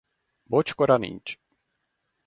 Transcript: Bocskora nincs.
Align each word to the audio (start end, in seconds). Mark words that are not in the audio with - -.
Bocskora 0.51 0.97
nincs. 0.97 1.31